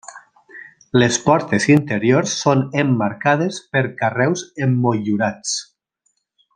Les 1.01 1.19
portes 1.25 1.67
interiors 1.73 2.33
són 2.45 2.65
emmarcades 2.85 3.63
per 3.77 3.85
carreus 4.03 4.47
emmotllurats. 4.69 5.57